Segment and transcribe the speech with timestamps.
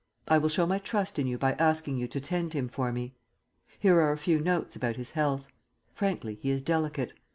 [0.27, 3.13] I will show my trust in you by asking you to tend him for me.
[3.77, 5.45] Here are a few notes about his health.
[5.93, 7.13] Frankly he is delicate.